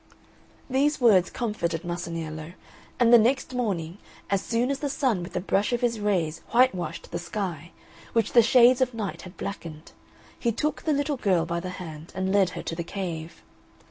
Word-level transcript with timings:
These 0.67 0.99
words 0.99 1.29
comforted 1.29 1.83
Masaniello; 1.85 2.53
and 2.99 3.13
the 3.13 3.19
next 3.19 3.53
morning, 3.53 3.99
as 4.31 4.41
soon 4.41 4.71
as 4.71 4.79
the 4.79 4.89
Sun 4.89 5.21
with 5.21 5.33
the 5.33 5.39
brush 5.39 5.73
of 5.73 5.81
his 5.81 5.99
rays 5.99 6.41
whitewashed 6.49 7.11
the 7.11 7.19
Sky, 7.19 7.71
which 8.13 8.33
the 8.33 8.41
shades 8.41 8.81
of 8.81 8.95
night 8.95 9.21
had 9.21 9.37
blackened, 9.37 9.91
he 10.39 10.51
took 10.51 10.81
the 10.81 10.93
little 10.93 11.17
girl 11.17 11.45
by 11.45 11.59
the 11.59 11.69
hand, 11.77 12.11
and 12.15 12.33
led 12.33 12.49
her 12.57 12.63
to 12.63 12.75
the 12.75 12.83
cave. 12.83 13.43